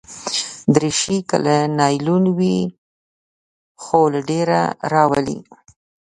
[0.73, 2.57] دریشي که له نایلون وي،
[3.83, 5.39] خوله ډېره راولي.